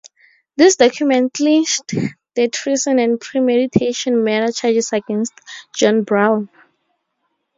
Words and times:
These 0.57 0.77
documents 0.77 1.37
clinched 1.37 1.93
the 2.33 2.47
treason 2.47 2.97
and 2.97 3.21
pre-meditation 3.21 4.23
murder 4.23 4.51
charges 4.51 4.91
against 4.93 5.33
John 5.75 6.03
Brown. 6.05 6.49